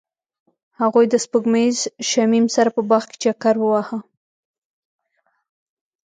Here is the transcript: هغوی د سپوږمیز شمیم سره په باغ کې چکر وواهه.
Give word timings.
هغوی 0.81 1.05
د 1.09 1.15
سپوږمیز 1.25 1.77
شمیم 2.09 2.45
سره 2.55 2.69
په 2.75 2.81
باغ 2.89 3.03
کې 3.09 3.17
چکر 3.23 3.55
وواهه. 3.59 3.97